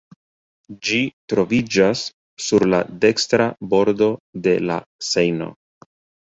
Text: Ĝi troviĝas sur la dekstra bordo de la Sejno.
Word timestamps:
Ĝi 0.87 1.01
troviĝas 1.33 2.01
sur 2.45 2.65
la 2.71 2.79
dekstra 3.05 3.47
bordo 3.75 4.09
de 4.49 4.57
la 4.71 4.81
Sejno. 5.11 5.53